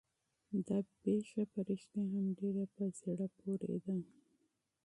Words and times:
دا 0.67 0.77
واقعه 1.03 1.43
په 1.51 1.59
رښتیا 1.69 2.03
هم 2.13 2.25
ډېره 2.39 2.63
په 2.75 2.83
زړه 2.99 3.25
پورې 3.39 3.75
ده. 3.85 3.95